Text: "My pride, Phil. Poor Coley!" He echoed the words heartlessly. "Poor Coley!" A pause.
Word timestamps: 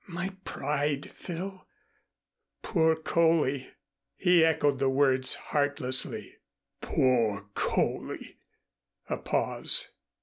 "My 0.07 0.33
pride, 0.45 1.11
Phil. 1.11 1.67
Poor 2.63 2.95
Coley!" 2.95 3.69
He 4.17 4.43
echoed 4.43 4.79
the 4.79 4.89
words 4.89 5.35
heartlessly. 5.35 6.37
"Poor 6.81 7.51
Coley!" 7.53 8.37
A 9.11 9.17
pause. 9.17 9.89